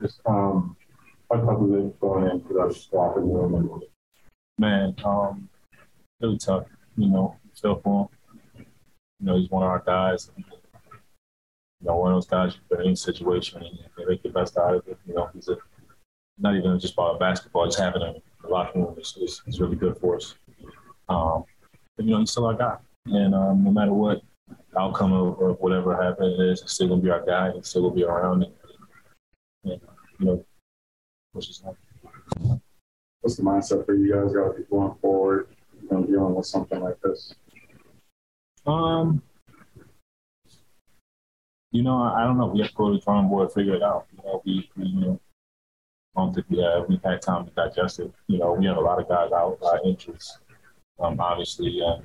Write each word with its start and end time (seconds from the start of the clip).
Just, 0.00 0.20
um, 0.26 0.76
what 1.28 1.38
type 1.38 1.60
of 1.60 1.74
it 1.74 2.00
going 2.00 2.30
into 2.30 2.54
the 2.54 2.86
locker 2.92 3.20
room 3.20 3.54
and 3.54 3.82
Man, 4.58 4.94
um, 5.04 5.48
really 6.20 6.38
tough. 6.38 6.66
You 6.96 7.08
know, 7.08 7.36
feel 7.60 7.80
for 7.82 8.08
him. 8.56 8.66
You 9.20 9.26
know, 9.26 9.36
he's 9.38 9.50
one 9.50 9.62
of 9.62 9.70
our 9.70 9.82
guys. 9.84 10.30
You 10.36 10.44
know, 11.82 11.96
one 11.96 12.12
of 12.12 12.16
those 12.16 12.26
guys 12.26 12.54
you 12.54 12.60
put 12.68 12.80
in 12.80 12.86
any 12.86 12.96
situation 12.96 13.62
and 13.62 13.78
they 13.96 14.04
make 14.04 14.22
the 14.22 14.28
best 14.28 14.58
out 14.58 14.74
of 14.74 14.86
it. 14.86 14.98
You 15.06 15.14
know, 15.14 15.30
he's 15.32 15.48
a 15.48 15.56
not 16.38 16.56
even 16.56 16.78
just 16.78 16.94
about 16.94 17.20
basketball, 17.20 17.66
just 17.66 17.78
having 17.78 18.02
a, 18.02 18.14
a 18.44 18.48
locker 18.48 18.78
room 18.78 18.96
is, 18.98 19.16
is, 19.20 19.42
is, 19.46 19.60
really 19.60 19.76
good 19.76 19.96
for 19.98 20.16
us. 20.16 20.34
Um, 21.08 21.44
but, 21.96 22.06
you 22.06 22.12
know, 22.12 22.18
he's 22.18 22.30
still 22.30 22.46
our 22.46 22.54
guy. 22.54 22.76
And 23.06 23.34
um, 23.34 23.62
no 23.62 23.70
matter 23.70 23.92
what 23.92 24.22
outcome 24.78 25.12
of, 25.12 25.40
of 25.40 25.60
whatever 25.60 26.00
happens 26.00 26.60
he's 26.60 26.70
still 26.70 26.88
going 26.88 27.00
to 27.00 27.04
be 27.04 27.10
our 27.10 27.24
guy. 27.24 27.52
He's 27.52 27.68
still 27.68 27.82
going 27.82 27.94
to 27.94 27.96
be 27.96 28.04
around. 28.04 28.44
And, 28.44 28.52
and, 29.64 29.80
you 30.18 30.26
know, 30.26 30.44
name? 31.34 32.60
What's 33.20 33.36
the 33.36 33.42
mindset 33.42 33.84
for 33.84 33.94
you 33.94 34.12
guys 34.12 34.32
got 34.32 34.52
to 34.52 34.58
be 34.58 34.64
going 34.70 34.94
forward, 35.00 35.48
you 35.82 35.88
know, 35.90 36.04
dealing 36.04 36.34
with 36.34 36.46
something 36.46 36.80
like 36.80 37.00
this? 37.02 37.34
Um, 38.66 39.22
you 41.72 41.82
know, 41.82 42.02
I, 42.02 42.22
I 42.22 42.26
don't 42.26 42.38
know. 42.38 42.46
We 42.46 42.60
have 42.60 42.70
to 42.70 42.76
go 42.76 42.88
to 42.88 42.94
the 42.98 43.04
drawing 43.04 43.28
board, 43.28 43.52
figure 43.52 43.74
it 43.74 43.82
out. 43.82 44.06
You 44.16 44.22
know, 44.24 44.42
we, 44.44 44.70
we 44.76 44.86
you 44.86 45.00
know, 45.00 45.20
I 46.16 46.20
don't 46.20 46.34
think 46.34 46.46
we 46.48 46.58
have 46.62 46.88
we've 46.88 47.02
had 47.02 47.22
time 47.22 47.46
to 47.46 47.52
digest 47.52 48.00
it. 48.00 48.12
You 48.26 48.38
know, 48.38 48.52
we 48.52 48.66
have 48.66 48.76
a 48.76 48.80
lot 48.80 49.00
of 49.00 49.08
guys 49.08 49.30
out, 49.32 49.58
a 49.60 49.64
lot 49.64 49.80
of 49.80 49.86
injuries. 49.86 50.38
Um, 50.98 51.20
obviously, 51.20 51.80
uh, 51.82 52.00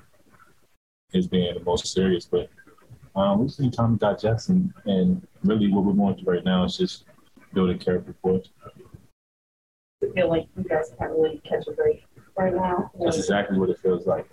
his 1.11 1.27
being 1.27 1.53
the 1.53 1.63
most 1.63 1.87
serious, 1.87 2.25
but 2.25 2.49
um, 3.15 3.39
we've 3.39 3.51
seen 3.51 3.71
time 3.71 3.97
to 3.97 4.05
digest, 4.05 4.49
and, 4.49 4.73
and 4.85 5.25
really 5.43 5.71
what 5.71 5.85
we're 5.85 5.93
going 5.93 6.15
through 6.15 6.33
right 6.35 6.43
now 6.43 6.65
is 6.65 6.77
just 6.77 7.05
building 7.55 7.79
character 7.79 8.13
for 8.21 8.35
us. 8.35 8.49
I 10.03 10.13
feel 10.13 10.29
like 10.29 10.47
you 10.55 10.63
guys 10.63 10.91
can't 10.99 11.11
really 11.11 11.41
catch 11.43 11.65
a 11.67 11.71
break 11.71 12.05
right 12.37 12.53
now. 12.53 12.91
That's 12.99 13.17
exactly 13.17 13.57
what 13.57 13.69
it 13.71 13.79
feels 13.79 14.05
like. 14.05 14.27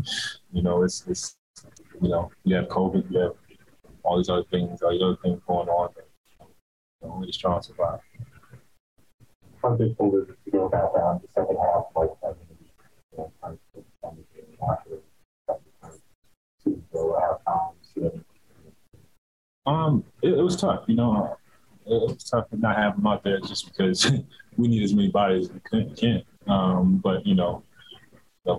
you 0.52 0.62
know, 0.62 0.82
it's 0.82 1.06
it's 1.06 1.36
you 2.00 2.08
know, 2.08 2.32
you 2.42 2.56
have 2.56 2.66
COVID, 2.66 3.08
you 3.10 3.20
have 3.20 3.34
all 4.02 4.16
these 4.16 4.28
other 4.28 4.42
things, 4.50 4.82
all 4.82 4.90
these 4.90 5.02
other 5.02 5.18
things 5.22 5.40
going 5.46 5.68
on. 5.68 5.90
But, 5.94 6.08
you 6.40 7.08
know, 7.08 7.16
we're 7.20 7.26
just 7.26 7.38
trying 7.38 7.60
to 7.60 7.66
survive 7.66 8.00
how 9.62 9.76
big 9.76 9.96
COVID 9.96 10.26
to 10.26 10.50
go 10.50 10.68
back 10.68 10.92
down 10.96 11.20
the 11.22 11.28
second 11.32 11.56
half, 11.56 11.84
like 11.94 12.10
um, 19.64 20.04
it, 20.22 20.30
it, 20.30 20.42
was 20.42 20.56
tough. 20.56 20.84
You 20.88 20.96
know, 20.96 21.36
it 21.86 21.90
was 21.90 22.24
tough 22.24 22.48
to 22.50 22.56
not 22.56 22.76
have 22.76 22.96
him 22.96 23.06
out 23.06 23.22
there 23.22 23.40
just 23.40 23.66
because 23.66 24.10
we 24.56 24.68
need 24.68 24.82
as 24.82 24.94
many 24.94 25.08
bodies 25.08 25.50
as 25.50 25.60
we 25.72 25.94
can. 25.94 26.22
Um, 26.46 26.98
but 26.98 27.26
you 27.26 27.34
know, 27.34 27.62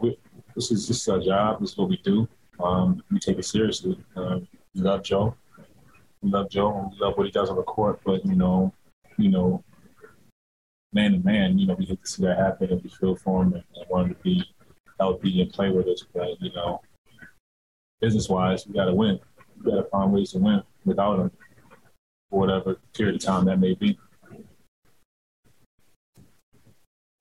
we, 0.02 0.18
this 0.56 0.72
is 0.72 0.90
is 0.90 1.08
our 1.08 1.20
job. 1.20 1.60
This 1.60 1.72
is 1.72 1.78
what 1.78 1.90
we 1.90 1.98
do. 1.98 2.28
Um, 2.60 3.04
we 3.12 3.20
take 3.20 3.38
it 3.38 3.46
seriously. 3.46 3.98
Um, 4.16 4.48
we 4.76 4.82
love 4.82 5.04
Joe. 5.04 5.36
We 6.22 6.30
love 6.30 6.50
Joe. 6.50 6.92
We 6.92 7.00
love 7.00 7.18
what 7.18 7.26
he 7.26 7.32
does 7.32 7.50
on 7.50 7.56
the 7.56 7.64
court. 7.64 8.00
But 8.06 8.26
you 8.26 8.36
know, 8.36 8.74
you 9.18 9.30
know, 9.30 9.64
man 10.94 11.14
to 11.14 11.20
man, 11.20 11.58
you 11.58 11.68
know, 11.68 11.76
we 11.76 11.86
hate 11.86 12.04
to 12.04 12.10
see 12.10 12.24
that 12.24 12.38
happen 12.38 12.72
and 12.72 12.82
we 12.84 12.90
feel 12.90 13.16
for 13.16 13.44
him 13.44 13.54
and, 13.54 13.64
and 13.76 13.86
want 13.90 14.08
him 14.08 14.16
to 14.16 14.22
be 14.22 14.44
healthy 15.00 15.42
and 15.42 15.52
play 15.52 15.70
with 15.72 15.88
us. 15.88 16.06
But, 16.14 16.40
you 16.40 16.54
know, 16.54 16.82
business 18.00 18.30
wise, 18.30 18.68
we 18.68 18.74
got 18.74 18.86
to 18.86 18.94
win. 18.94 19.20
We 19.58 19.72
got 19.72 19.78
to 19.78 19.90
find 19.90 20.12
ways 20.12 20.32
to 20.32 20.40
win 20.40 20.62
without 20.86 21.20
him 21.20 21.32
for 22.34 22.40
whatever 22.40 22.80
period 22.94 23.16
of 23.16 23.22
time 23.22 23.46
that 23.46 23.60
may 23.60 23.76
be. 23.76 23.98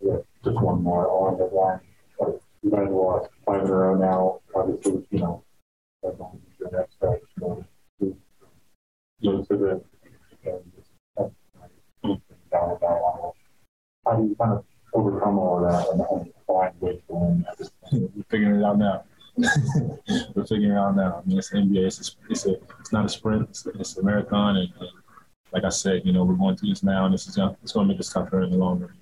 Yeah, 0.01 0.17
just 0.43 0.59
one 0.61 0.83
more 0.83 1.05
along 1.05 1.39
that 1.39 1.53
line. 1.53 1.79
You 2.63 2.71
guys 2.71 2.89
lost 2.91 3.29
five 3.45 3.63
in 3.63 3.69
a 3.69 3.73
row 3.73 3.95
now. 3.95 4.41
Obviously, 4.55 5.05
you 5.11 5.19
know, 5.19 5.45
that's 6.03 6.19
on 6.19 6.41
the 6.59 6.71
next 6.73 6.95
stretch. 6.95 7.21
So, 7.39 7.63
the 8.01 8.17
and, 9.21 9.47
down, 12.51 12.81
down, 12.81 13.33
how 14.07 14.17
do 14.17 14.29
you 14.29 14.35
kind 14.41 14.53
of 14.53 14.65
overcome 14.95 15.39
all 15.39 15.63
of 15.65 15.71
that 15.71 15.89
and, 15.91 16.01
find 16.47 16.73
ways 16.81 17.01
to 17.09 17.15
win? 17.15 17.45
We're 17.93 18.25
figuring 18.31 18.61
it 18.61 18.65
out 18.65 18.79
now. 18.79 19.05
We're 20.35 20.47
figuring 20.47 20.73
it 20.73 20.79
out 20.79 20.97
now. 20.97 21.23
I 21.23 21.29
mean, 21.29 21.39
it's 21.39 21.51
NBA. 21.51 21.87
It's 21.87 22.01
a, 22.01 22.05
it's, 22.31 22.47
a, 22.47 22.55
it's 22.81 22.93
not 22.93 23.05
a 23.05 23.09
sprint. 23.09 23.49
It's, 23.51 23.67
it's 23.67 23.97
a 23.97 24.03
marathon. 24.03 24.57
And, 24.57 24.73
and, 24.81 25.02
like 25.53 25.65
I 25.65 25.69
said, 25.69 26.03
you 26.05 26.13
know, 26.13 26.25
we're 26.25 26.35
going 26.35 26.57
through 26.57 26.71
this 26.71 26.83
now, 26.83 27.05
and 27.05 27.15
this 27.15 27.27
is 27.27 27.37
gonna, 27.37 27.57
it's 27.63 27.73
going 27.73 27.87
to 27.87 27.93
make 27.93 28.01
us 28.01 28.13
tougher 28.13 28.43
in 28.43 28.51
the 28.51 28.57
long 28.57 28.81
run. 28.81 28.95